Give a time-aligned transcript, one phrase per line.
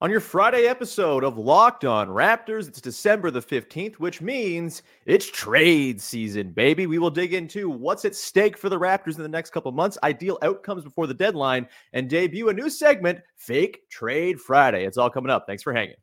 [0.00, 5.28] On your Friday episode of Locked On Raptors, it's December the 15th, which means it's
[5.28, 6.86] trade season, baby.
[6.86, 9.98] We will dig into what's at stake for the Raptors in the next couple months,
[10.04, 14.84] ideal outcomes before the deadline, and debut a new segment, Fake Trade Friday.
[14.84, 15.46] It's all coming up.
[15.48, 15.96] Thanks for hanging.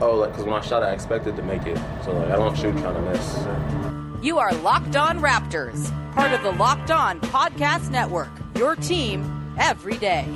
[0.00, 1.78] Oh, like, because when I shot, I expected to make it.
[2.04, 4.24] So, like, I don't shoot trying to miss.
[4.24, 9.98] You are Locked On Raptors, part of the Locked On Podcast Network, your team every
[9.98, 10.32] day.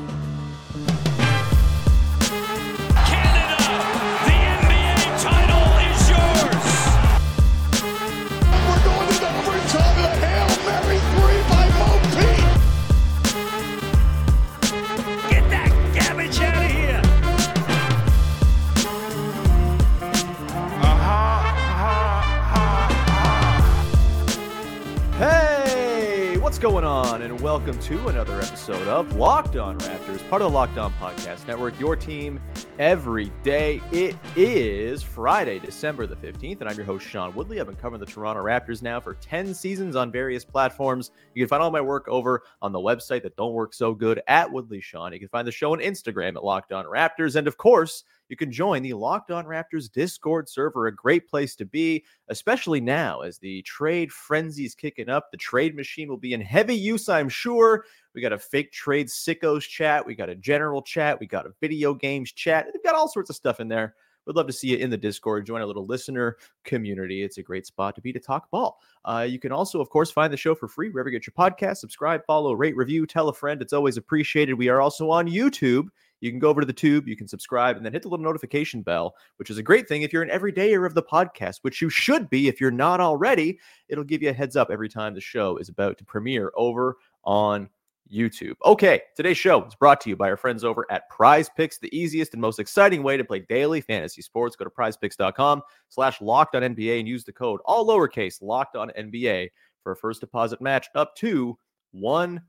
[26.57, 27.21] What's going on?
[27.21, 31.47] And welcome to another episode of Locked On Raptors, part of the Locked On Podcast
[31.47, 32.41] Network, your team
[32.79, 33.83] every day.
[33.93, 37.61] It is Friday, December the 15th, and I'm your host, Sean Woodley.
[37.61, 41.11] I've been covering the Toronto Raptors now for 10 seasons on various platforms.
[41.35, 44.23] You can find all my work over on the website that don't work so good
[44.27, 45.13] at Woodley Sean.
[45.13, 47.37] You can find the show on Instagram at Locked On Raptors.
[47.37, 51.55] And of course, you can join the Locked On Raptors Discord server, a great place
[51.57, 55.31] to be, especially now as the trade frenzy is kicking up.
[55.31, 57.85] The trade machine will be in heavy use, I'm sure.
[58.15, 61.53] We got a fake trade sickos chat, we got a general chat, we got a
[61.61, 62.67] video games chat.
[62.73, 63.95] They've got all sorts of stuff in there.
[64.27, 65.47] We'd love to see you in the Discord.
[65.47, 67.23] Join a little listener community.
[67.23, 68.81] It's a great spot to be to talk ball.
[69.05, 71.35] Uh, you can also, of course, find the show for free wherever you get your
[71.39, 71.77] podcast.
[71.77, 73.63] Subscribe, follow, rate, review, tell a friend.
[73.63, 74.55] It's always appreciated.
[74.55, 75.87] We are also on YouTube.
[76.21, 78.25] You can go over to the tube, you can subscribe, and then hit the little
[78.25, 81.83] notification bell, which is a great thing if you're an everydayer of the podcast, which
[81.83, 83.59] you should be if you're not already.
[83.89, 86.97] It'll give you a heads up every time the show is about to premiere over
[87.25, 87.69] on
[88.13, 88.55] YouTube.
[88.65, 91.95] Okay, today's show is brought to you by our friends over at Prize Picks, the
[91.97, 94.57] easiest and most exciting way to play daily fantasy sports.
[94.57, 98.91] Go to prizepicks.com slash locked on NBA and use the code all lowercase locked on
[98.99, 99.51] NBA
[99.83, 101.59] for a first deposit match up to
[101.95, 102.41] $100.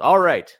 [0.00, 0.56] All right.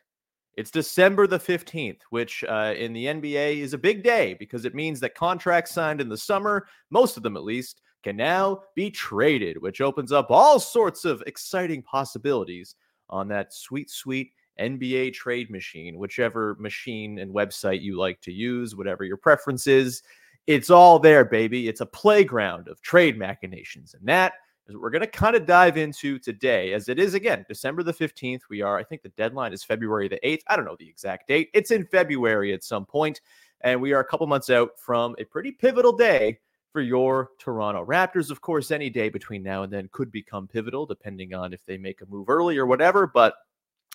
[0.57, 4.75] It's December the 15th, which uh, in the NBA is a big day because it
[4.75, 8.91] means that contracts signed in the summer, most of them at least, can now be
[8.91, 12.75] traded, which opens up all sorts of exciting possibilities
[13.11, 18.75] on that sweet, sweet NBA trade machine, whichever machine and website you like to use,
[18.75, 20.03] whatever your preference is.
[20.47, 21.69] It's all there, baby.
[21.69, 23.95] It's a playground of trade machinations.
[23.95, 24.35] And that
[24.69, 27.83] is what we're going to kind of dive into today, as it is again December
[27.83, 28.43] the 15th.
[28.51, 30.43] We are, I think the deadline is February the 8th.
[30.49, 31.51] I don't know the exact date.
[31.55, 33.21] It's in February at some point,
[33.61, 36.39] And we are a couple months out from a pretty pivotal day
[36.73, 38.31] for your Toronto Raptors.
[38.31, 41.79] Of course, any day between now and then could become pivotal, depending on if they
[41.79, 43.07] make a move early or whatever.
[43.07, 43.35] But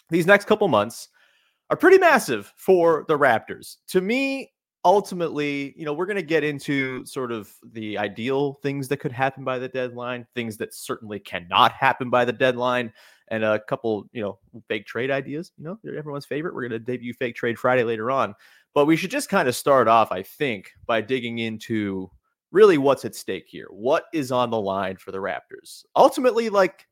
[0.09, 1.09] these next couple months
[1.69, 3.77] are pretty massive for the Raptors.
[3.89, 4.51] To me,
[4.83, 9.11] ultimately, you know, we're going to get into sort of the ideal things that could
[9.11, 12.91] happen by the deadline, things that certainly cannot happen by the deadline,
[13.29, 15.51] and a couple, you know, fake trade ideas.
[15.57, 16.53] You know, they're everyone's favorite.
[16.53, 18.35] We're going to debut fake trade Friday later on.
[18.73, 22.09] But we should just kind of start off, I think, by digging into
[22.51, 23.67] really what's at stake here.
[23.69, 25.85] What is on the line for the Raptors?
[25.95, 26.87] Ultimately, like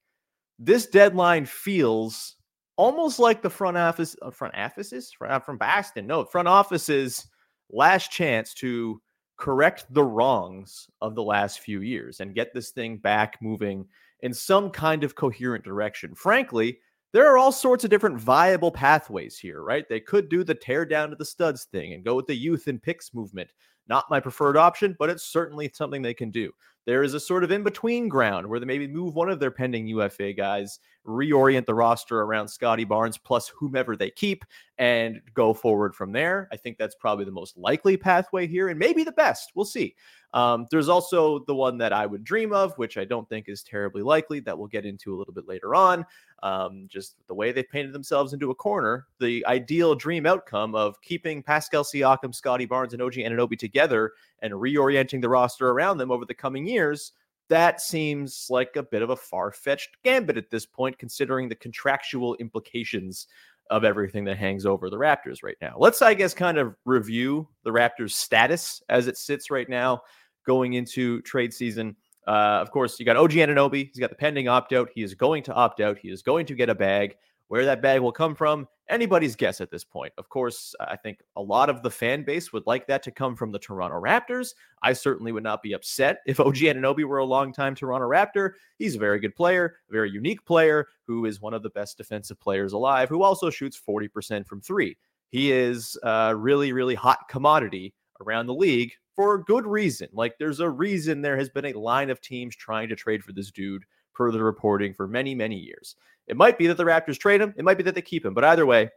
[0.58, 2.36] this deadline feels
[2.76, 6.08] almost like the front office, uh, front offices from, from Boston.
[6.08, 7.28] No, front offices
[7.70, 9.02] last chance to
[9.38, 13.86] correct the wrongs of the last few years and get this thing back moving
[14.22, 16.14] in some kind of coherent direction.
[16.14, 16.80] Frankly,
[17.14, 19.88] there are all sorts of different viable pathways here, right?
[19.90, 22.68] They could do the tear down to the studs thing and go with the youth
[22.68, 23.50] and picks movement.
[23.88, 26.52] Not my preferred option, but it's certainly something they can do.
[26.90, 29.52] There is a sort of in between ground where they maybe move one of their
[29.52, 34.44] pending UFA guys, reorient the roster around Scottie Barnes plus whomever they keep,
[34.80, 36.50] and go forward from there.
[36.52, 39.52] I think that's probably the most likely pathway here and maybe the best.
[39.54, 39.94] We'll see.
[40.34, 43.64] Um, there's also the one that I would dream of, which I don't think is
[43.64, 46.06] terribly likely, that we'll get into a little bit later on.
[46.42, 51.02] Um, just the way they've painted themselves into a corner, the ideal dream outcome of
[51.02, 56.12] keeping Pascal Siakam, Scottie Barnes, and OG Anunoby together and reorienting the roster around them
[56.12, 57.12] over the coming years.
[57.50, 61.56] That seems like a bit of a far fetched gambit at this point, considering the
[61.56, 63.28] contractual implications
[63.70, 65.76] of everything that hangs over the Raptors right now.
[65.78, 70.02] Let's, I guess, kind of review the Raptors' status as it sits right now
[70.46, 71.96] going into trade season.
[72.28, 73.88] Uh, of course, you got OG Anunoby.
[73.88, 74.90] He's got the pending opt out.
[74.94, 75.98] He is going to opt out.
[75.98, 77.16] He is going to get a bag.
[77.50, 80.14] Where that bag will come from, anybody's guess at this point.
[80.20, 83.36] Of course, I think a lot of the fan base would like that to come
[83.36, 84.54] from the Toronto Raptors.
[84.84, 88.52] I certainly would not be upset if OG Anunoby were a long-time Toronto Raptor.
[88.78, 91.98] He's a very good player, a very unique player who is one of the best
[91.98, 94.96] defensive players alive, who also shoots 40% from three.
[95.32, 100.08] He is a really, really hot commodity around the league for good reason.
[100.14, 103.34] Like there's a reason there has been a line of teams trying to trade for
[103.34, 105.96] this dude per the reporting for many, many years.
[106.28, 108.34] It might be that the Raptors trade him, it might be that they keep him,
[108.34, 108.90] but either way,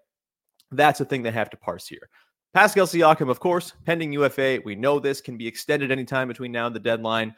[0.71, 2.09] that's a thing they have to parse here.
[2.55, 4.61] Pascal Siakam, of course, pending UFA.
[4.65, 7.35] We know this can be extended anytime between now and the deadline.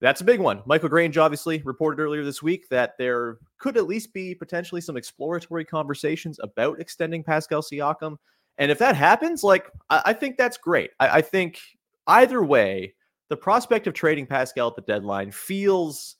[0.00, 0.62] That's a big one.
[0.66, 4.96] Michael Grange obviously reported earlier this week that there could at least be potentially some
[4.96, 8.16] exploratory conversations about extending Pascal Siakam.
[8.58, 10.90] And if that happens, like I, I think that's great.
[10.98, 11.60] I, I think
[12.06, 12.94] either way,
[13.28, 16.16] the prospect of trading Pascal at the deadline feels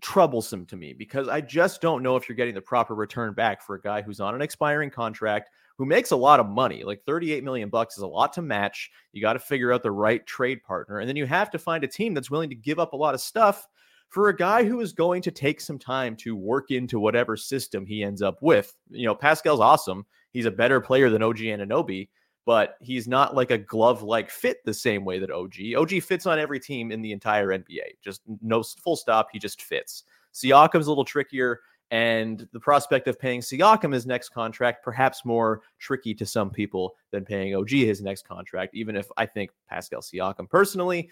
[0.00, 3.62] troublesome to me because I just don't know if you're getting the proper return back
[3.62, 6.84] for a guy who's on an expiring contract who makes a lot of money.
[6.84, 8.90] Like 38 million bucks is a lot to match.
[9.12, 11.84] You got to figure out the right trade partner and then you have to find
[11.84, 13.66] a team that's willing to give up a lot of stuff
[14.08, 17.84] for a guy who is going to take some time to work into whatever system
[17.84, 18.74] he ends up with.
[18.90, 20.06] You know, Pascal's awesome.
[20.32, 22.08] He's a better player than OG Anunoby,
[22.46, 25.56] but he's not like a glove like fit the same way that OG.
[25.76, 27.98] OG fits on every team in the entire NBA.
[28.02, 29.28] Just no full stop.
[29.32, 30.04] He just fits.
[30.32, 31.60] Siakam's a little trickier.
[31.90, 36.94] And the prospect of paying Siakam his next contract, perhaps more tricky to some people
[37.10, 41.10] than paying OG his next contract, even if I think Pascal Siakam personally,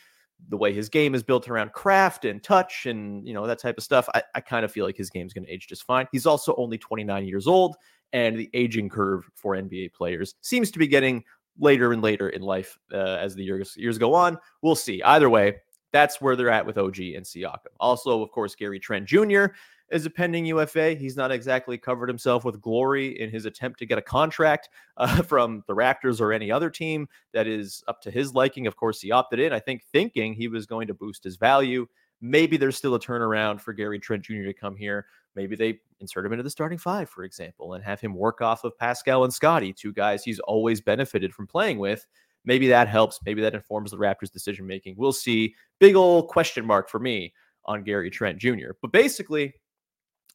[0.48, 3.78] the way his game is built around craft and touch and you know that type
[3.78, 6.08] of stuff, I, I kind of feel like his game's going to age just fine.
[6.10, 7.76] He's also only 29 years old
[8.14, 11.22] and the aging curve for NBA players seems to be getting
[11.58, 14.38] later and later in life uh, as the years years go on.
[14.62, 15.02] We'll see.
[15.02, 15.56] Either way,
[15.92, 17.58] that's where they're at with OG and Siakam.
[17.80, 19.46] Also, of course, Gary Trent Jr.
[19.90, 20.94] is a pending UFA.
[20.94, 25.22] He's not exactly covered himself with glory in his attempt to get a contract uh,
[25.22, 28.68] from the Raptors or any other team that is up to his liking.
[28.68, 31.86] Of course, he opted in, I think, thinking he was going to boost his value.
[32.20, 34.44] Maybe there's still a turnaround for Gary Trent Jr.
[34.44, 35.06] to come here.
[35.36, 38.64] Maybe they insert him into the starting five, for example, and have him work off
[38.64, 42.06] of Pascal and Scottie, two guys he's always benefited from playing with.
[42.44, 43.20] Maybe that helps.
[43.24, 44.96] Maybe that informs the Raptors' decision making.
[44.96, 45.54] We'll see.
[45.80, 47.32] Big old question mark for me
[47.64, 48.72] on Gary Trent Jr.
[48.82, 49.54] But basically,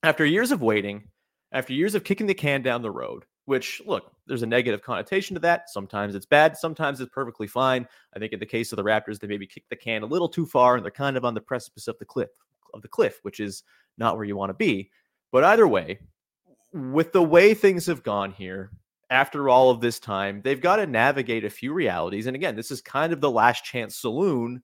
[0.04, 1.07] after years of waiting,
[1.52, 5.34] after years of kicking the can down the road, which look, there's a negative connotation
[5.36, 5.69] to that.
[5.69, 7.88] Sometimes it's bad, sometimes it's perfectly fine.
[8.16, 10.30] I think in the case of the Raptors, they maybe kicked the can a little
[10.30, 12.30] too far and they're kind of on the precipice of the cliff
[12.74, 13.63] of the cliff, which is
[14.00, 14.90] not where you want to be.
[15.31, 16.00] But either way,
[16.74, 18.72] with the way things have gone here,
[19.10, 22.28] after all of this time, they've got to navigate a few realities.
[22.28, 24.62] And again, this is kind of the last chance saloon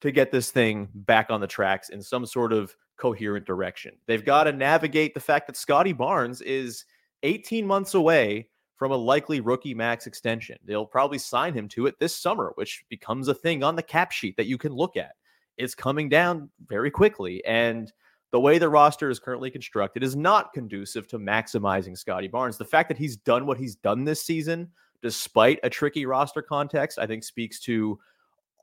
[0.00, 3.94] to get this thing back on the tracks in some sort of coherent direction.
[4.06, 6.84] They've got to navigate the fact that Scottie Barnes is
[7.24, 10.58] 18 months away from a likely rookie max extension.
[10.64, 14.10] They'll probably sign him to it this summer, which becomes a thing on the cap
[14.10, 15.12] sheet that you can look at.
[15.56, 17.44] It's coming down very quickly.
[17.44, 17.92] And
[18.32, 22.56] the way the roster is currently constructed is not conducive to maximizing Scottie Barnes.
[22.56, 24.70] The fact that he's done what he's done this season,
[25.02, 28.00] despite a tricky roster context, I think speaks to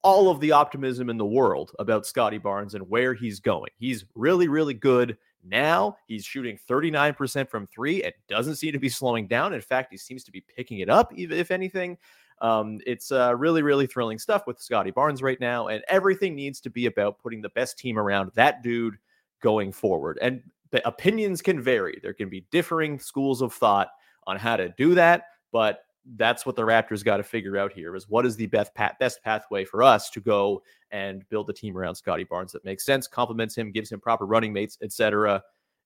[0.02, 3.70] all of the optimism in the world about Scottie Barnes and where he's going.
[3.78, 5.98] He's really, really good now.
[6.08, 9.54] He's shooting 39% from three and doesn't seem to be slowing down.
[9.54, 11.98] In fact, he seems to be picking it up, if anything.
[12.42, 16.60] Um, it's uh, really, really thrilling stuff with Scottie Barnes right now, and everything needs
[16.62, 18.98] to be about putting the best team around that dude
[19.42, 20.18] going forward.
[20.22, 20.42] And
[20.72, 22.00] the opinions can vary.
[22.02, 23.90] There can be differing schools of thought
[24.28, 25.82] on how to do that, but
[26.16, 28.96] that's what the Raptors got to figure out here is what is the best path,
[29.00, 32.86] best pathway for us to go and build a team around Scottie Barnes that makes
[32.86, 35.44] sense, complements him, gives him proper running mates, etc.,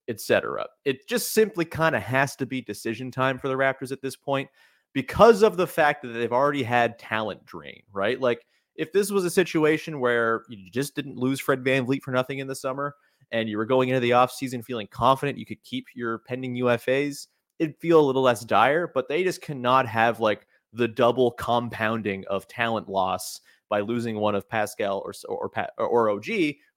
[0.07, 0.65] etc.
[0.86, 4.15] It just simply kind of has to be decision time for the Raptors at this
[4.15, 4.50] point
[4.93, 8.19] because of the fact that they've already had talent drain, right?
[8.19, 8.45] Like
[8.75, 12.48] if this was a situation where you just didn't lose Fred VanVleet for nothing in
[12.48, 12.95] the summer
[13.33, 17.27] and you were going into the offseason feeling confident you could keep your pending UFAs,
[17.59, 22.23] it'd feel a little less dire, but they just cannot have like the double compounding
[22.27, 26.25] of talent loss by losing one of Pascal or or or OG,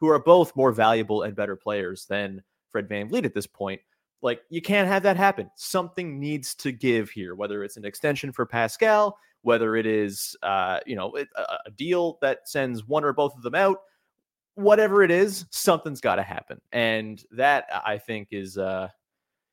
[0.00, 3.80] who are both more valuable and better players than Fred VanVleet at this point.
[4.22, 5.50] Like you can't have that happen.
[5.56, 10.80] Something needs to give here, whether it's an extension for Pascal, whether it is uh,
[10.86, 13.78] you know a, a deal that sends one or both of them out,
[14.56, 18.88] whatever it is, something's got to happen, and that I think is uh,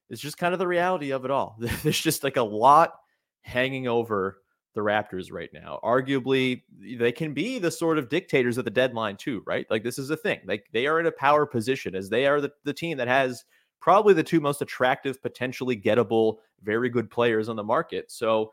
[0.10, 1.57] is just kind of the reality of it all.
[1.83, 2.95] There's just like a lot
[3.41, 4.39] hanging over
[4.74, 5.79] the Raptors right now.
[5.83, 6.63] Arguably,
[6.98, 9.67] they can be the sort of dictators at the deadline too, right?
[9.69, 10.39] Like this is a thing.
[10.45, 13.43] Like they are in a power position as they are the, the team that has
[13.79, 18.12] probably the two most attractive, potentially gettable, very good players on the market.
[18.12, 18.51] So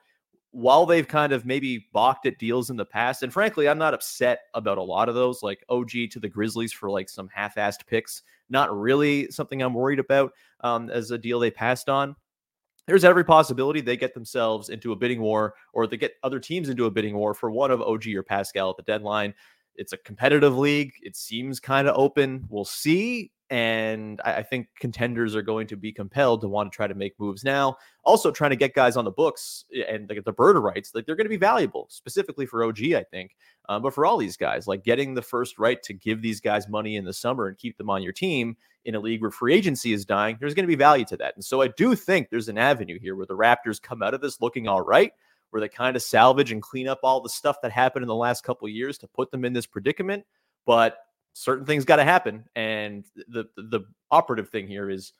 [0.52, 3.94] while they've kind of maybe balked at deals in the past, and frankly, I'm not
[3.94, 7.86] upset about a lot of those, like OG to the Grizzlies for like some half-assed
[7.86, 8.22] picks.
[8.48, 12.16] Not really something I'm worried about um, as a deal they passed on
[12.90, 16.68] there's every possibility they get themselves into a bidding war or they get other teams
[16.68, 19.32] into a bidding war for one of OG or Pascal at the deadline.
[19.76, 20.92] It's a competitive league.
[21.00, 22.44] It seems kind of open.
[22.48, 23.30] We'll see.
[23.50, 27.18] And I, think contenders are going to be compelled to want to try to make
[27.18, 27.78] moves now.
[28.04, 31.04] Also, trying to get guys on the books eh, and the, the bird rights, like
[31.04, 33.34] they're going to be valuable, specifically for OG, I think.
[33.68, 36.68] Um, but for all these guys, like getting the first right to give these guys
[36.68, 39.54] money in the summer and keep them on your team in a league where free
[39.54, 41.34] agency is dying, there's going to be value to that.
[41.34, 44.20] And so I do think there's an avenue here where the Raptors come out of
[44.20, 45.12] this looking all right,
[45.50, 48.14] where they kind of salvage and clean up all the stuff that happened in the
[48.14, 50.24] last couple years to put them in this predicament.
[50.66, 50.98] But
[51.32, 55.12] certain things got to happen, and the, the the operative thing here is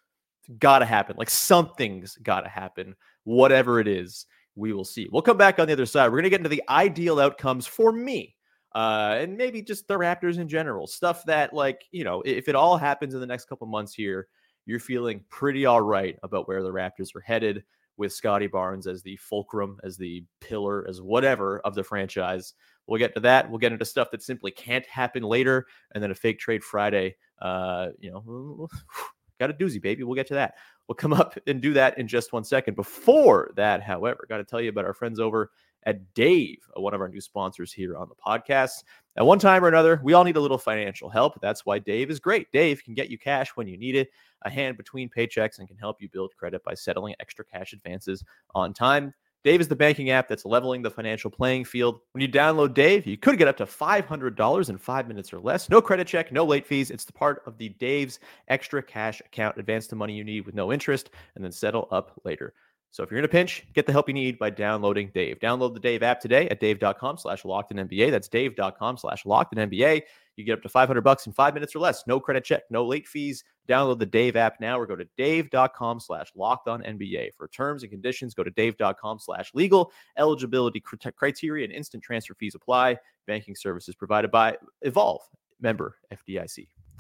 [0.59, 1.17] got to happen.
[1.17, 4.27] Like something's got to happen, whatever it is.
[4.57, 5.09] We will see.
[5.11, 6.09] We'll come back on the other side.
[6.09, 8.35] We're going to get into the ideal outcomes for me
[8.75, 10.87] uh, and maybe just the Raptors in general.
[10.87, 14.29] Stuff that, like, you know, if it all happens in the next couple months here,
[14.67, 17.65] you're feeling pretty all right about where the Raptors are headed
[18.01, 22.55] with Scottie Barnes as the fulcrum, as the pillar, as whatever of the franchise.
[22.87, 23.49] We'll get to that.
[23.49, 27.17] We'll get into stuff that simply can't happen later, and then a fake trade Friday.
[27.41, 28.69] Uh, you know,
[29.39, 30.03] got a doozy, baby.
[30.03, 30.55] We'll get to that.
[30.89, 32.75] We'll come up and do that in just one second.
[32.75, 35.53] Before that, however, got to tell you about our friends over
[35.85, 38.85] at Dave, uh, one of our new sponsors here on the podcast.
[39.17, 41.41] At one time or another, we all need a little financial help.
[41.41, 42.51] That's why Dave is great.
[42.53, 44.11] Dave can get you cash when you need it,
[44.43, 48.25] a hand between paychecks, and can help you build credit by settling extra cash advances
[48.55, 49.13] on time.
[49.43, 52.01] Dave is the banking app that's leveling the financial playing field.
[52.13, 55.71] When you download Dave, you could get up to $500 in five minutes or less.
[55.71, 56.91] No credit check, no late fees.
[56.91, 58.19] It's the part of the Dave's
[58.49, 59.57] extra cash account.
[59.57, 62.53] Advance the money you need with no interest and then settle up later.
[62.93, 65.39] So if you're in a pinch, get the help you need by downloading Dave.
[65.39, 68.11] Download the Dave app today at dave.com slash locked in NBA.
[68.11, 70.03] That's dave.com slash locked in NBA.
[70.37, 72.05] You get up to 500 bucks in five minutes or less.
[72.07, 73.45] No credit check, no late fees.
[73.69, 77.35] Download the Dave app now or go to dave.com slash locked on NBA.
[77.37, 79.93] For terms and conditions, go to dave.com slash legal.
[80.19, 80.83] Eligibility
[81.17, 82.97] criteria and instant transfer fees apply.
[83.27, 85.23] Banking services provided by Evolve,
[85.61, 86.67] member FDIC.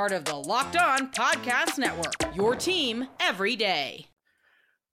[0.00, 2.14] part of the Locked On Podcast Network.
[2.34, 4.06] Your team every day.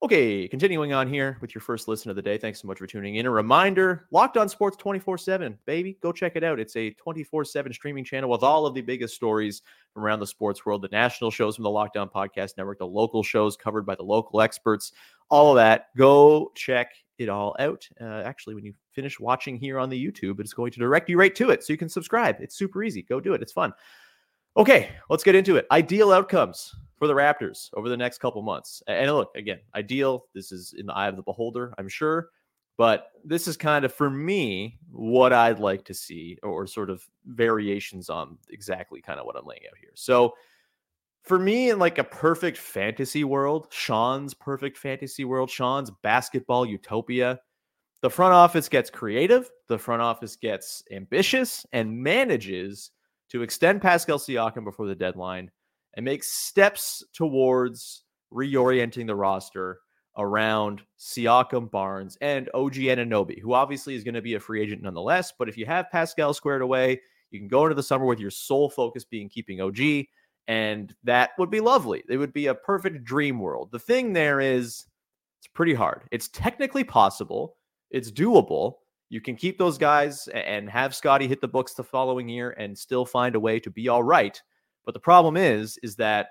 [0.04, 2.38] Okay, continuing on here with your first listen of the day.
[2.38, 3.26] Thanks so much for tuning in.
[3.26, 5.58] A reminder Locked On Sports 24 7.
[5.66, 6.60] Baby, go check it out.
[6.60, 9.62] It's a 24 7 streaming channel with all of the biggest stories
[9.94, 12.86] from around the sports world the national shows from the Locked On Podcast Network, the
[12.86, 14.92] local shows covered by the local experts,
[15.30, 15.86] all of that.
[15.96, 17.88] Go check it all out.
[18.02, 21.18] Uh, actually, when you finish watching here on the YouTube, it's going to direct you
[21.18, 22.36] right to it so you can subscribe.
[22.42, 23.04] It's super easy.
[23.04, 23.42] Go do it.
[23.42, 23.72] It's fun.
[24.58, 25.68] Okay, let's get into it.
[25.72, 28.82] Ideal outcomes for the Raptors over the next couple months.
[28.88, 30.26] And look, again, ideal.
[30.34, 32.30] This is in the eye of the beholder, I'm sure.
[32.76, 37.08] But this is kind of, for me, what I'd like to see, or sort of
[37.26, 39.92] variations on exactly kind of what I'm laying out here.
[39.96, 40.34] So,
[41.24, 47.40] for me, in like a perfect fantasy world, Sean's perfect fantasy world, Sean's basketball utopia,
[48.02, 52.92] the front office gets creative, the front office gets ambitious, and manages
[53.30, 55.52] to extend Pascal Siakam before the deadline
[55.96, 58.04] and make steps towards
[58.34, 59.80] reorienting the roster
[60.18, 64.82] around Siakam, Barnes, and OG Anunoby, who obviously is going to be a free agent
[64.82, 65.32] nonetheless.
[65.38, 68.32] But if you have Pascal squared away, you can go into the summer with your
[68.32, 70.06] sole focus being keeping OG
[70.48, 72.04] And that would be lovely.
[72.10, 73.70] It would be a perfect dream world.
[73.72, 74.86] The thing there is,
[75.40, 76.04] it's pretty hard.
[76.12, 77.56] It's technically possible,
[77.92, 78.76] it's doable.
[79.10, 82.78] You can keep those guys and have Scottie hit the books the following year and
[82.78, 84.42] still find a way to be all right.
[84.86, 86.30] But the problem is, is that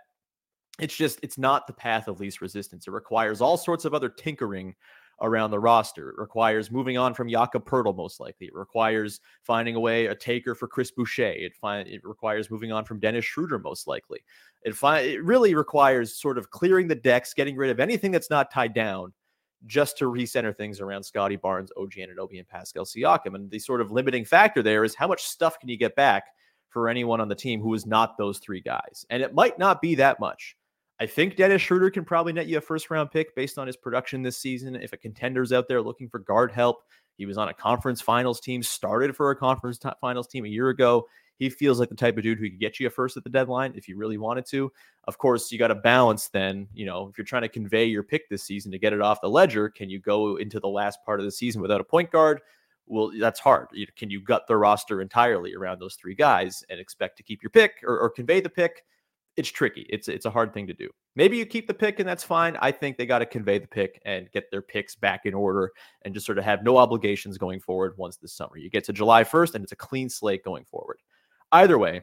[0.78, 2.86] it's just it's not the path of least resistance.
[2.86, 4.74] It requires all sorts of other tinkering
[5.22, 6.10] around the roster.
[6.10, 8.48] It requires moving on from Jakob Poeltl, most likely.
[8.48, 11.32] It requires finding a way, a taker for Chris Boucher.
[11.32, 14.20] It, find, it requires moving on from Dennis Schroeder, most likely.
[14.62, 18.28] It, fi- it really requires sort of clearing the decks, getting rid of anything that's
[18.28, 19.14] not tied down
[19.64, 23.34] just to recenter things around Scottie Barnes, OG Anunoby, and Pascal Siakam.
[23.34, 26.24] And the sort of limiting factor there is how much stuff can you get back
[26.68, 29.06] for anyone on the team who is not those three guys?
[29.08, 30.56] And it might not be that much.
[30.98, 33.76] I think Dennis Schroeder can probably net you a first round pick based on his
[33.76, 34.76] production this season.
[34.76, 36.82] If a contender's out there looking for guard help,
[37.16, 40.48] he was on a conference finals team, started for a conference t- finals team a
[40.48, 41.06] year ago.
[41.38, 43.30] He feels like the type of dude who could get you a first at the
[43.30, 44.72] deadline if you really wanted to.
[45.04, 48.02] Of course, you got to balance then, you know, if you're trying to convey your
[48.02, 50.98] pick this season to get it off the ledger, can you go into the last
[51.04, 52.40] part of the season without a point guard?
[52.86, 53.68] Well, that's hard.
[53.96, 57.50] Can you gut the roster entirely around those three guys and expect to keep your
[57.50, 58.84] pick or, or convey the pick?
[59.36, 59.86] it's tricky.
[59.90, 60.88] It's it's a hard thing to do.
[61.14, 62.56] Maybe you keep the pick and that's fine.
[62.60, 65.72] I think they got to convey the pick and get their picks back in order
[66.02, 68.56] and just sort of have no obligations going forward once this summer.
[68.56, 70.98] You get to July 1st and it's a clean slate going forward.
[71.52, 72.02] Either way,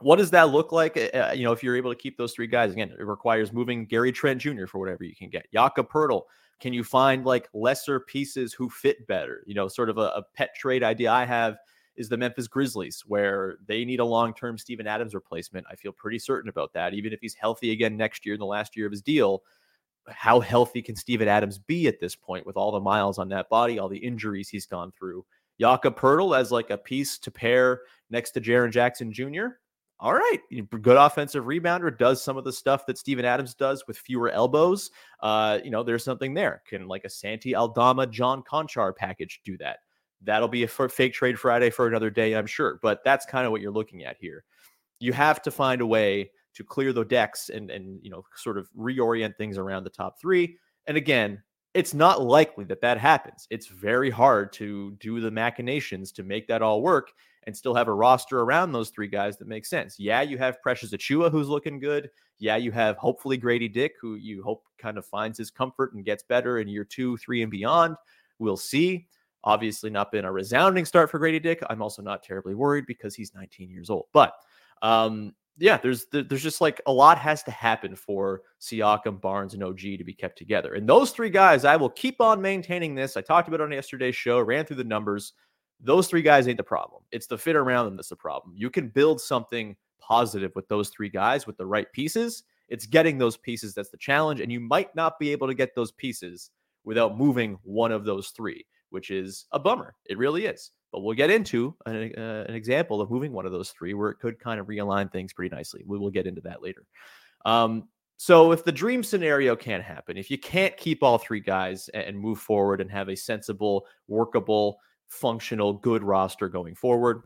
[0.00, 0.96] what does that look like?
[0.96, 3.86] Uh, you know, if you're able to keep those three guys again, it requires moving
[3.86, 4.66] Gary Trent Jr.
[4.66, 5.50] for whatever you can get.
[5.52, 6.22] Jakob Poeltl.
[6.60, 9.44] Can you find like lesser pieces who fit better?
[9.46, 11.56] You know, sort of a, a pet trade idea I have
[11.94, 15.66] is the Memphis Grizzlies, where they need a long term Steven Adams replacement.
[15.70, 16.94] I feel pretty certain about that.
[16.94, 19.42] Even if he's healthy again next year in the last year of his deal,
[20.08, 23.48] how healthy can Steven Adams be at this point with all the miles on that
[23.48, 25.24] body, all the injuries he's gone through?
[25.60, 29.46] Jakob Poeltl as like a piece to pair next to Jaren Jackson Jr.
[30.00, 30.38] All right,
[30.80, 34.92] good offensive rebounder does some of the stuff that Steven Adams does with fewer elbows.
[35.20, 36.62] Uh, you know, there's something there.
[36.68, 39.78] Can like a Santi Aldama, John Konchar package do that?
[40.22, 42.78] That'll be a fake trade Friday for another day, I'm sure.
[42.80, 44.44] But that's kind of what you're looking at here.
[45.00, 48.58] You have to find a way to clear the decks and and you know sort
[48.58, 50.58] of reorient things around the top three.
[50.86, 51.42] And again,
[51.74, 53.46] it's not likely that that happens.
[53.50, 57.12] It's very hard to do the machinations to make that all work
[57.44, 59.98] and still have a roster around those three guys that makes sense.
[59.98, 62.10] Yeah, you have Precious Achiuwa who's looking good.
[62.38, 66.04] Yeah, you have hopefully Grady Dick who you hope kind of finds his comfort and
[66.04, 67.96] gets better in year two, three, and beyond.
[68.38, 69.06] We'll see.
[69.44, 71.62] Obviously, not been a resounding start for Grady Dick.
[71.70, 74.06] I'm also not terribly worried because he's 19 years old.
[74.12, 74.34] But
[74.82, 79.62] um, yeah, there's there's just like a lot has to happen for Siakam, Barnes, and
[79.62, 80.74] OG to be kept together.
[80.74, 83.16] And those three guys, I will keep on maintaining this.
[83.16, 85.32] I talked about on yesterday's show, ran through the numbers.
[85.80, 87.02] Those three guys ain't the problem.
[87.12, 88.54] It's the fit around them that's the problem.
[88.56, 92.42] You can build something positive with those three guys with the right pieces.
[92.68, 94.40] It's getting those pieces that's the challenge.
[94.40, 96.50] And you might not be able to get those pieces
[96.84, 99.94] without moving one of those three which is a bummer.
[100.06, 100.70] It really is.
[100.92, 104.10] But we'll get into an, uh, an example of moving one of those three where
[104.10, 105.82] it could kind of realign things pretty nicely.
[105.86, 106.86] We will get into that later.
[107.44, 111.88] Um, so if the dream scenario can't happen, if you can't keep all three guys
[111.90, 117.22] and, and move forward and have a sensible, workable, functional, good roster going forward,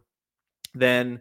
[0.75, 1.21] then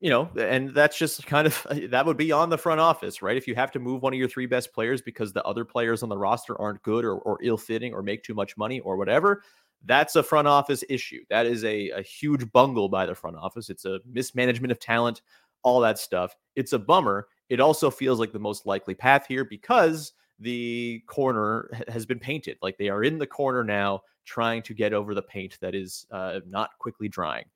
[0.00, 3.36] you know, and that's just kind of that would be on the front office, right?
[3.36, 6.02] If you have to move one of your three best players because the other players
[6.02, 8.96] on the roster aren't good or, or ill fitting or make too much money or
[8.96, 9.42] whatever,
[9.84, 11.24] that's a front office issue.
[11.30, 13.70] That is a, a huge bungle by the front office.
[13.70, 15.22] It's a mismanagement of talent,
[15.62, 16.36] all that stuff.
[16.56, 17.28] It's a bummer.
[17.48, 22.58] It also feels like the most likely path here because the corner has been painted.
[22.62, 26.06] Like they are in the corner now, trying to get over the paint that is
[26.10, 27.46] uh, not quickly drying.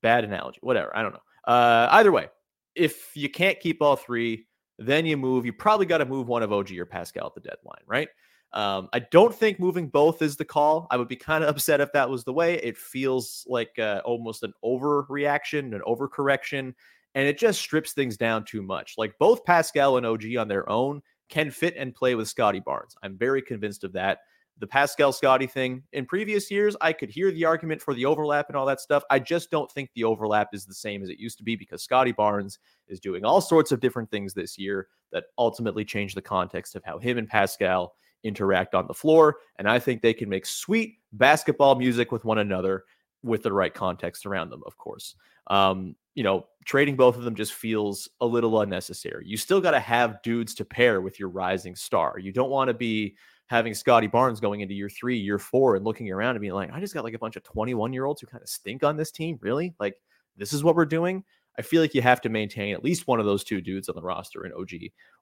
[0.00, 0.96] Bad analogy, whatever.
[0.96, 1.52] I don't know.
[1.52, 2.28] Uh, either way,
[2.74, 4.46] if you can't keep all three,
[4.78, 5.44] then you move.
[5.44, 8.08] You probably got to move one of OG or Pascal at the deadline, right?
[8.54, 10.86] Um, I don't think moving both is the call.
[10.90, 12.54] I would be kind of upset if that was the way.
[12.54, 16.74] It feels like uh, almost an overreaction, an overcorrection,
[17.14, 18.94] and it just strips things down too much.
[18.96, 22.96] Like both Pascal and OG on their own can fit and play with Scottie Barnes.
[23.02, 24.18] I'm very convinced of that.
[24.58, 28.46] The Pascal Scottie thing in previous years, I could hear the argument for the overlap
[28.48, 29.02] and all that stuff.
[29.10, 31.82] I just don't think the overlap is the same as it used to be because
[31.82, 36.22] Scottie Barnes is doing all sorts of different things this year that ultimately change the
[36.22, 39.38] context of how him and Pascal interact on the floor.
[39.58, 42.84] And I think they can make sweet basketball music with one another
[43.22, 45.14] with the right context around them, of course.
[45.48, 49.24] Um, you know, trading both of them just feels a little unnecessary.
[49.26, 52.18] You still got to have dudes to pair with your rising star.
[52.18, 53.16] You don't want to be
[53.52, 56.72] having Scottie Barnes going into year three, year four, and looking around and being like,
[56.72, 58.96] I just got like a bunch of 21 year olds who kind of stink on
[58.96, 59.38] this team.
[59.42, 59.74] Really?
[59.78, 59.94] Like,
[60.38, 61.22] this is what we're doing.
[61.58, 63.94] I feel like you have to maintain at least one of those two dudes on
[63.94, 64.70] the roster in OG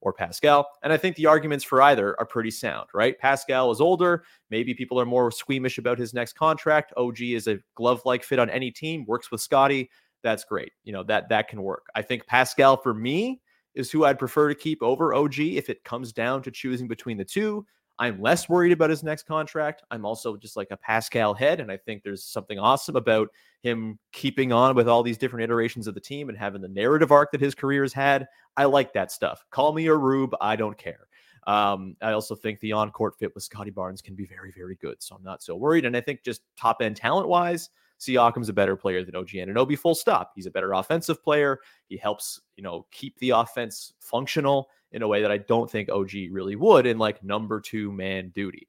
[0.01, 0.65] or Pascal.
[0.85, 3.19] And I think the arguments for either are pretty sound, right?
[3.19, 4.23] Pascal is older.
[4.49, 6.93] Maybe people are more squeamish about his next contract.
[6.97, 9.91] OG is a glove like fit on any team, works with Scottie.
[10.23, 10.71] That's great.
[10.85, 11.87] You know, that that can work.
[11.97, 13.41] I think Pascal for me
[13.75, 17.17] is who I'd prefer to keep over OG if it comes down to choosing between
[17.17, 17.67] the two.
[18.01, 19.83] I'm less worried about his next contract.
[19.91, 23.29] I'm also just like a Pascal head, and I think there's something awesome about
[23.63, 27.13] him keeping on with all these different iterations of the team and having the narrative
[27.13, 28.27] arc that his career has had.
[28.57, 29.45] I like that stuff.
[29.51, 31.09] Call me a rube, I don't care.
[31.47, 35.03] Um, I also think the on-court fit with Scottie Barnes can be very, very good,
[35.03, 35.85] so I'm not so worried.
[35.85, 37.69] And I think just top end talent wise,
[38.01, 39.79] Siakam's a better player than OG Anunoby.
[39.79, 40.33] Full stop.
[40.35, 41.59] He's a better offensive player.
[41.87, 45.89] He helps, you know, keep the offense functional in a way that I don't think
[45.89, 48.69] OG really would in like number two man duty.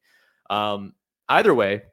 [0.49, 0.93] Um,
[1.29, 1.83] either way,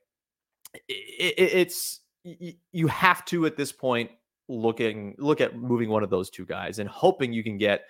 [0.88, 4.10] it, it, it's you have to at this point
[4.48, 7.84] looking look at moving one of those two guys and hoping you can get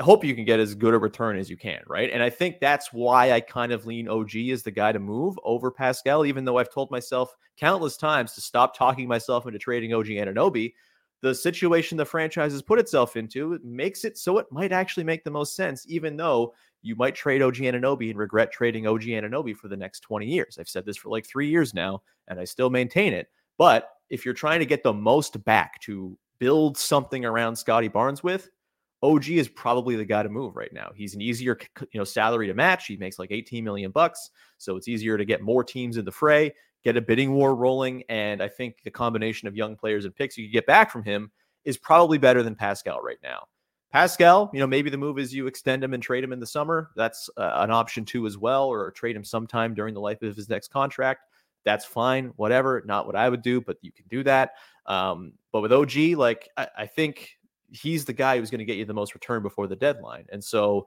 [0.00, 2.10] hope you can get as good a return as you can, right?
[2.10, 5.38] And I think that's why I kind of lean OG as the guy to move
[5.44, 9.92] over Pascal, even though I've told myself countless times to stop talking myself into trading
[9.92, 10.72] OG Anunoby
[11.22, 15.24] the situation the franchise has put itself into makes it so it might actually make
[15.24, 19.54] the most sense, even though you might trade OG Anunoby and regret trading OG Anunoby
[19.54, 20.56] for the next 20 years.
[20.58, 23.28] I've said this for like three years now, and I still maintain it.
[23.58, 28.22] But if you're trying to get the most back to build something around Scottie Barnes
[28.22, 28.48] with,
[29.02, 30.90] OG is probably the guy to move right now.
[30.94, 31.58] He's an easier,
[31.92, 32.86] you know, salary to match.
[32.86, 36.12] He makes like 18 million bucks, so it's easier to get more teams in the
[36.12, 38.04] fray get a bidding war rolling.
[38.08, 41.02] And I think the combination of young players and picks you could get back from
[41.02, 41.30] him
[41.64, 43.46] is probably better than Pascal right now.
[43.92, 46.46] Pascal, you know, maybe the move is you extend him and trade him in the
[46.46, 46.90] summer.
[46.94, 50.36] That's uh, an option too, as well, or trade him sometime during the life of
[50.36, 51.26] his next contract.
[51.64, 52.82] That's fine, whatever.
[52.86, 54.52] Not what I would do, but you can do that.
[54.86, 57.36] Um, but with OG, like, I, I think
[57.72, 60.26] he's the guy who's going to get you the most return before the deadline.
[60.30, 60.86] And so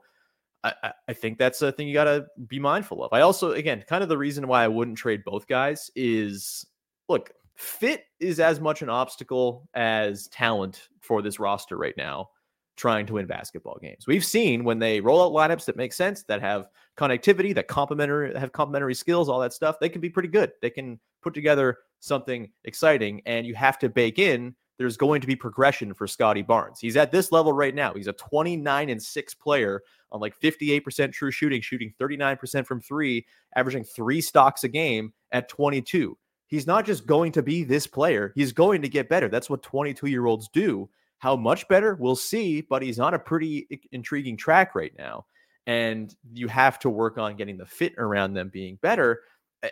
[0.64, 3.12] I, I think that's a thing you got to be mindful of.
[3.12, 6.66] I also, again, kind of the reason why I wouldn't trade both guys is
[7.08, 12.30] look, fit is as much an obstacle as talent for this roster right now
[12.76, 14.06] trying to win basketball games.
[14.06, 18.36] We've seen when they roll out lineups that make sense, that have connectivity, that complementary
[18.36, 20.52] have complementary skills, all that stuff, they can be pretty good.
[20.60, 25.26] They can put together something exciting and you have to bake in there's going to
[25.26, 26.80] be progression for Scottie Barnes.
[26.80, 27.94] He's at this level right now.
[27.94, 29.82] He's a 29 and 6 player
[30.14, 35.48] on like 58% true shooting, shooting 39% from 3, averaging 3 stocks a game at
[35.48, 36.16] 22.
[36.46, 39.28] He's not just going to be this player, he's going to get better.
[39.28, 40.88] That's what 22-year-olds do.
[41.18, 41.96] How much better?
[41.98, 45.26] We'll see, but he's on a pretty intriguing track right now.
[45.66, 49.22] And you have to work on getting the fit around them being better.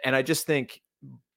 [0.04, 0.80] And I just think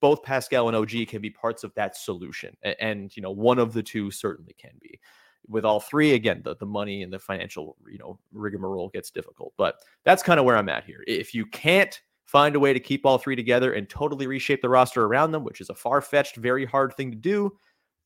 [0.02, 2.56] both Pascal and OG can be parts of that solution.
[2.80, 5.00] And, you know, one of the two certainly can be.
[5.48, 9.54] With all three, again, the, the money and the financial, you know, rigmarole gets difficult.
[9.58, 11.04] But that's kind of where I'm at here.
[11.08, 14.70] If you can't find a way to keep all three together and totally reshape the
[14.70, 17.52] roster around them, which is a far fetched, very hard thing to do,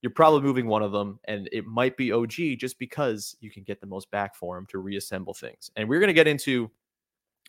[0.01, 1.19] you're probably moving one of them.
[1.25, 4.65] And it might be OG just because you can get the most back for him
[4.67, 5.71] to reassemble things.
[5.75, 6.69] And we're going to get into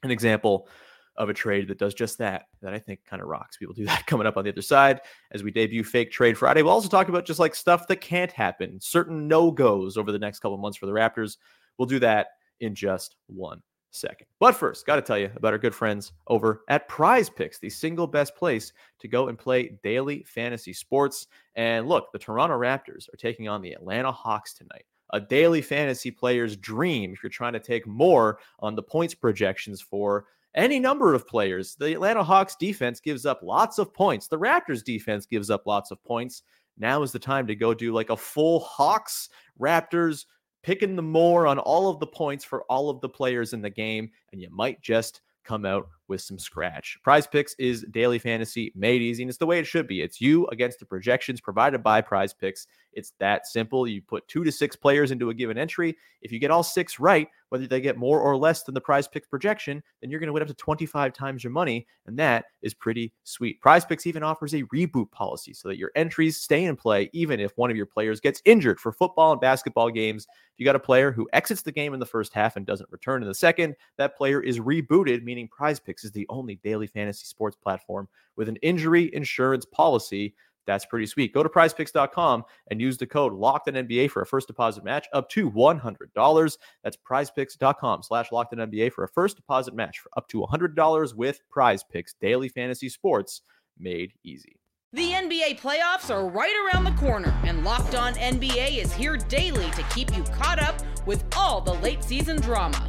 [0.02, 0.68] an example
[1.16, 3.58] of a trade that does just that, that I think kind of rocks.
[3.60, 5.00] Will do that coming up on the other side
[5.32, 6.62] as we debut Fake Trade Friday.
[6.62, 10.18] We'll also talk about just like stuff that can't happen, certain no goes over the
[10.18, 11.36] next couple months for the Raptors.
[11.78, 12.28] We'll do that
[12.60, 14.26] in just one second.
[14.38, 17.70] But first, got to tell you about our good friends over at Prize Picks, the
[17.70, 21.26] single best place to go and play daily fantasy sports.
[21.56, 24.84] And look, the Toronto Raptors are taking on the Atlanta Hawks tonight.
[25.12, 29.80] A daily fantasy player's dream if you're trying to take more on the points projections
[29.80, 31.76] for any number of players.
[31.76, 34.28] The Atlanta Hawks defense gives up lots of points.
[34.28, 36.42] The Raptors defense gives up lots of points.
[36.78, 39.28] Now is the time to go do like a full Hawks
[39.60, 40.24] Raptors
[40.62, 43.70] picking the more on all of the points for all of the players in the
[43.70, 46.98] game and you might just come out with some scratch.
[47.02, 50.02] Prize Picks is daily fantasy made easy, and it's the way it should be.
[50.02, 52.66] It's you against the projections provided by Prize Picks.
[52.92, 53.86] It's that simple.
[53.86, 55.96] You put two to six players into a given entry.
[56.20, 59.08] If you get all six right, whether they get more or less than the Prize
[59.08, 62.46] Picks projection, then you're going to win up to 25 times your money, and that
[62.62, 63.60] is pretty sweet.
[63.60, 67.40] Prize Picks even offers a reboot policy so that your entries stay in play even
[67.40, 70.26] if one of your players gets injured for football and basketball games.
[70.30, 72.90] If you got a player who exits the game in the first half and doesn't
[72.90, 76.86] return in the second, that player is rebooted, meaning Prize Picks is the only daily
[76.86, 80.34] fantasy sports platform with an injury insurance policy.
[80.66, 81.32] That's pretty sweet.
[81.34, 85.28] Go to prizepicks.com and use the code locked NBA for a first deposit match up
[85.30, 86.58] to $100.
[86.84, 91.40] That's prizepicks.com slash locked NBA for a first deposit match for up to $100 with
[91.50, 93.42] prize picks daily fantasy sports
[93.78, 94.60] made easy.
[94.92, 99.70] The NBA playoffs are right around the corner, and Locked On NBA is here daily
[99.70, 102.88] to keep you caught up with all the late season drama.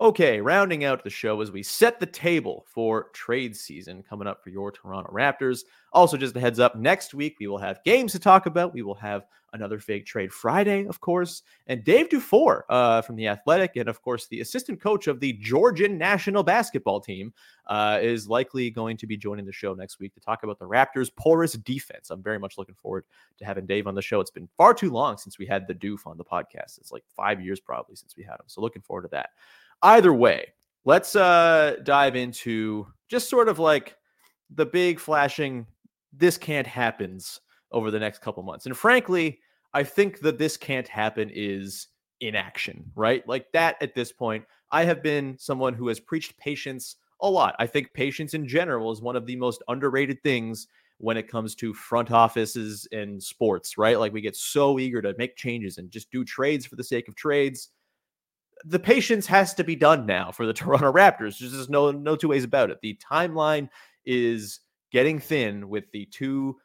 [0.00, 4.42] Okay, rounding out the show as we set the table for trade season coming up
[4.42, 5.60] for your Toronto Raptors.
[5.92, 8.74] Also, just a heads up next week, we will have games to talk about.
[8.74, 11.42] We will have another fake trade Friday, of course.
[11.68, 15.34] And Dave Dufour uh, from The Athletic, and of course, the assistant coach of the
[15.34, 17.32] Georgian national basketball team,
[17.68, 20.66] uh, is likely going to be joining the show next week to talk about the
[20.66, 22.10] Raptors' porous defense.
[22.10, 23.04] I'm very much looking forward
[23.38, 24.20] to having Dave on the show.
[24.20, 26.78] It's been far too long since we had the Doof on the podcast.
[26.78, 28.46] It's like five years probably since we had him.
[28.48, 29.30] So, looking forward to that.
[29.84, 30.46] Either way,
[30.86, 33.96] let's uh, dive into just sort of like
[34.50, 35.66] the big flashing
[36.10, 37.38] this can't happens
[37.70, 38.64] over the next couple months.
[38.66, 39.40] And frankly,
[39.74, 41.88] I think that this can't happen is
[42.20, 43.28] inaction, right?
[43.28, 44.44] Like that at this point.
[44.72, 47.54] I have been someone who has preached patience a lot.
[47.58, 50.66] I think patience in general is one of the most underrated things
[50.98, 53.98] when it comes to front offices and sports, right?
[53.98, 57.06] Like we get so eager to make changes and just do trades for the sake
[57.06, 57.68] of trades.
[58.64, 61.38] The patience has to be done now for the Toronto Raptors.
[61.38, 62.78] There's just no no two ways about it.
[62.82, 63.68] The timeline
[64.06, 66.56] is getting thin with the two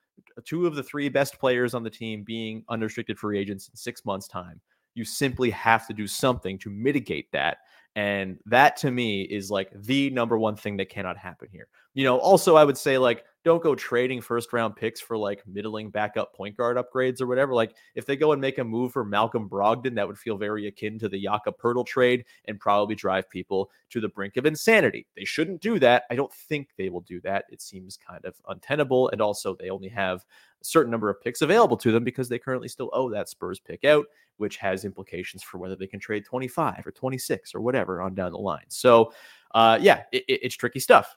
[0.45, 4.05] two of the three best players on the team being unrestricted free agents in six
[4.05, 4.61] months' time.
[4.95, 7.57] You simply have to do something to mitigate that.
[7.95, 11.67] And that to me is like the number one thing that cannot happen here.
[11.93, 15.45] You know, also, I would say, like, don't go trading first round picks for like
[15.47, 17.53] middling backup point guard upgrades or whatever.
[17.53, 20.67] Like, if they go and make a move for Malcolm Brogdon, that would feel very
[20.67, 25.07] akin to the Poeltl trade and probably drive people to the brink of insanity.
[25.15, 26.03] They shouldn't do that.
[26.09, 27.45] I don't think they will do that.
[27.49, 29.09] It seems kind of untenable.
[29.09, 30.25] And also, they only have
[30.61, 33.59] a certain number of picks available to them because they currently still owe that Spurs
[33.59, 38.01] pick out, which has implications for whether they can trade 25 or 26 or whatever
[38.01, 38.65] on down the line.
[38.67, 39.13] So,
[39.55, 41.15] uh, yeah, it, it's tricky stuff